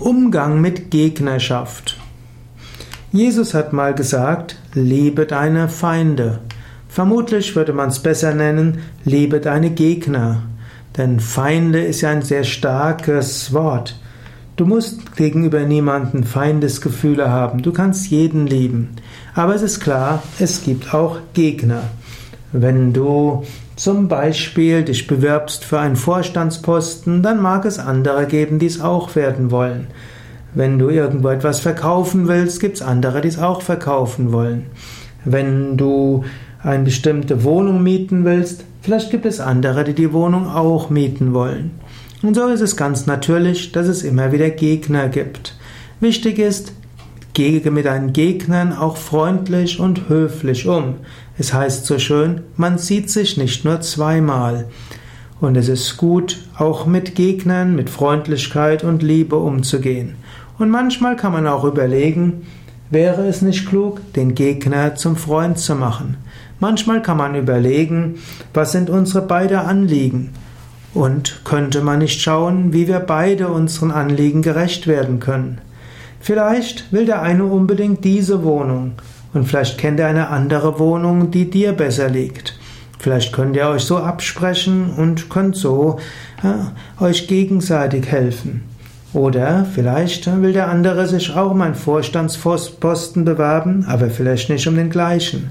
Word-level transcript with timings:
Umgang 0.00 0.60
mit 0.60 0.92
Gegnerschaft. 0.92 1.98
Jesus 3.10 3.52
hat 3.52 3.72
mal 3.72 3.94
gesagt, 3.94 4.56
liebe 4.72 5.26
deine 5.26 5.68
Feinde. 5.68 6.38
Vermutlich 6.88 7.56
würde 7.56 7.72
man 7.72 7.88
es 7.88 7.98
besser 7.98 8.32
nennen, 8.32 8.78
liebe 9.04 9.40
deine 9.40 9.70
Gegner. 9.70 10.42
Denn 10.96 11.18
Feinde 11.18 11.80
ist 11.82 12.02
ja 12.02 12.10
ein 12.10 12.22
sehr 12.22 12.44
starkes 12.44 13.52
Wort. 13.52 13.98
Du 14.54 14.66
musst 14.66 15.16
gegenüber 15.16 15.60
niemanden 15.62 16.22
Feindesgefühle 16.22 17.30
haben. 17.30 17.62
Du 17.62 17.72
kannst 17.72 18.08
jeden 18.08 18.46
lieben. 18.46 18.90
Aber 19.34 19.56
es 19.56 19.62
ist 19.62 19.80
klar, 19.80 20.22
es 20.38 20.62
gibt 20.62 20.94
auch 20.94 21.18
Gegner. 21.34 21.82
Wenn 22.52 22.94
du 22.94 23.44
zum 23.76 24.08
Beispiel 24.08 24.82
dich 24.82 25.06
bewirbst 25.06 25.64
für 25.64 25.80
einen 25.80 25.96
Vorstandsposten, 25.96 27.22
dann 27.22 27.42
mag 27.42 27.64
es 27.66 27.78
andere 27.78 28.26
geben, 28.26 28.58
die 28.58 28.66
es 28.66 28.80
auch 28.80 29.14
werden 29.14 29.50
wollen. 29.50 29.88
Wenn 30.54 30.78
du 30.78 30.88
irgendwo 30.88 31.28
etwas 31.28 31.60
verkaufen 31.60 32.26
willst, 32.26 32.60
gibt 32.60 32.76
es 32.76 32.82
andere, 32.82 33.20
die 33.20 33.28
es 33.28 33.38
auch 33.38 33.60
verkaufen 33.60 34.32
wollen. 34.32 34.66
Wenn 35.24 35.76
du 35.76 36.24
eine 36.62 36.84
bestimmte 36.84 37.44
Wohnung 37.44 37.82
mieten 37.82 38.24
willst, 38.24 38.64
vielleicht 38.80 39.10
gibt 39.10 39.26
es 39.26 39.40
andere, 39.40 39.84
die 39.84 39.94
die 39.94 40.12
Wohnung 40.12 40.48
auch 40.48 40.88
mieten 40.88 41.34
wollen. 41.34 41.72
Und 42.22 42.34
so 42.34 42.48
ist 42.48 42.62
es 42.62 42.76
ganz 42.76 43.06
natürlich, 43.06 43.72
dass 43.72 43.86
es 43.86 44.02
immer 44.02 44.32
wieder 44.32 44.50
Gegner 44.50 45.08
gibt. 45.08 45.54
Wichtig 46.00 46.38
ist, 46.38 46.72
Gehe 47.38 47.70
mit 47.70 47.86
deinen 47.86 48.12
Gegnern 48.12 48.72
auch 48.72 48.96
freundlich 48.96 49.78
und 49.78 50.08
höflich 50.08 50.66
um. 50.66 50.96
Es 51.38 51.54
heißt 51.54 51.86
so 51.86 52.00
schön, 52.00 52.40
man 52.56 52.78
sieht 52.78 53.10
sich 53.10 53.36
nicht 53.36 53.64
nur 53.64 53.80
zweimal. 53.80 54.64
Und 55.40 55.56
es 55.56 55.68
ist 55.68 55.98
gut, 55.98 56.40
auch 56.56 56.84
mit 56.84 57.14
Gegnern 57.14 57.76
mit 57.76 57.90
Freundlichkeit 57.90 58.82
und 58.82 59.04
Liebe 59.04 59.36
umzugehen. 59.36 60.16
Und 60.58 60.70
manchmal 60.70 61.14
kann 61.14 61.30
man 61.30 61.46
auch 61.46 61.62
überlegen, 61.62 62.44
wäre 62.90 63.28
es 63.28 63.40
nicht 63.40 63.68
klug, 63.68 64.00
den 64.14 64.34
Gegner 64.34 64.96
zum 64.96 65.14
Freund 65.14 65.60
zu 65.60 65.76
machen. 65.76 66.16
Manchmal 66.58 67.02
kann 67.02 67.18
man 67.18 67.36
überlegen, 67.36 68.16
was 68.52 68.72
sind 68.72 68.90
unsere 68.90 69.24
beide 69.24 69.60
Anliegen? 69.60 70.30
Und 70.92 71.42
könnte 71.44 71.82
man 71.82 72.00
nicht 72.00 72.20
schauen, 72.20 72.72
wie 72.72 72.88
wir 72.88 72.98
beide 72.98 73.46
unseren 73.46 73.92
Anliegen 73.92 74.42
gerecht 74.42 74.88
werden 74.88 75.20
können? 75.20 75.60
Vielleicht 76.28 76.92
will 76.92 77.06
der 77.06 77.22
eine 77.22 77.46
unbedingt 77.46 78.04
diese 78.04 78.44
Wohnung 78.44 78.92
und 79.32 79.46
vielleicht 79.48 79.78
kennt 79.78 79.98
er 79.98 80.08
eine 80.08 80.28
andere 80.28 80.78
Wohnung, 80.78 81.30
die 81.30 81.48
dir 81.48 81.72
besser 81.72 82.10
liegt. 82.10 82.58
Vielleicht 82.98 83.32
könnt 83.32 83.56
ihr 83.56 83.66
euch 83.66 83.84
so 83.84 83.96
absprechen 83.96 84.90
und 84.94 85.30
könnt 85.30 85.56
so 85.56 85.98
ja, 86.42 86.72
euch 87.00 87.28
gegenseitig 87.28 88.08
helfen. 88.08 88.64
Oder 89.14 89.64
vielleicht 89.72 90.30
will 90.42 90.52
der 90.52 90.68
andere 90.68 91.06
sich 91.06 91.34
auch 91.34 91.52
um 91.52 91.62
einen 91.62 91.74
Vorstandsposten 91.74 93.24
bewerben, 93.24 93.86
aber 93.88 94.10
vielleicht 94.10 94.50
nicht 94.50 94.66
um 94.66 94.76
den 94.76 94.90
gleichen. 94.90 95.48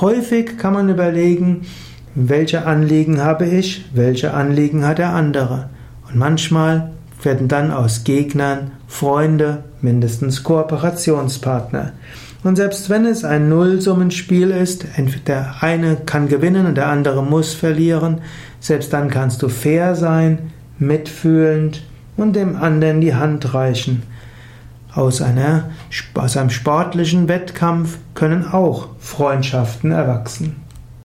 Häufig 0.00 0.56
kann 0.56 0.72
man 0.72 0.88
überlegen, 0.88 1.66
welche 2.14 2.64
Anliegen 2.64 3.22
habe 3.22 3.44
ich, 3.44 3.84
welche 3.92 4.32
Anliegen 4.32 4.86
hat 4.86 4.96
der 4.96 5.10
andere. 5.10 5.68
Und 6.08 6.16
manchmal 6.16 6.92
werden 7.22 7.48
dann 7.48 7.70
aus 7.70 8.04
Gegnern 8.04 8.72
Freunde, 8.86 9.64
mindestens 9.80 10.42
Kooperationspartner. 10.42 11.92
Und 12.44 12.56
selbst 12.56 12.88
wenn 12.88 13.04
es 13.04 13.24
ein 13.24 13.48
Nullsummenspiel 13.48 14.50
ist, 14.50 14.86
der 15.26 15.56
eine 15.60 15.96
kann 15.96 16.28
gewinnen 16.28 16.66
und 16.66 16.76
der 16.76 16.88
andere 16.88 17.22
muss 17.22 17.54
verlieren, 17.54 18.20
selbst 18.60 18.92
dann 18.92 19.10
kannst 19.10 19.42
du 19.42 19.48
fair 19.48 19.94
sein, 19.96 20.50
mitfühlend 20.78 21.82
und 22.16 22.36
dem 22.36 22.56
anderen 22.56 23.00
die 23.00 23.14
Hand 23.14 23.54
reichen. 23.54 24.02
Aus, 24.94 25.20
einer, 25.20 25.70
aus 26.14 26.36
einem 26.36 26.50
sportlichen 26.50 27.28
Wettkampf 27.28 27.98
können 28.14 28.46
auch 28.46 28.88
Freundschaften 28.98 29.90
erwachsen. 29.90 30.56